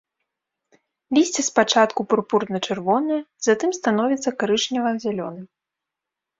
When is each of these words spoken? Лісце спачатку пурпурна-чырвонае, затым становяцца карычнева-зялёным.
Лісце 1.17 1.41
спачатку 1.49 1.99
пурпурна-чырвонае, 2.15 3.21
затым 3.51 3.69
становяцца 3.81 4.29
карычнева-зялёным. 4.43 5.45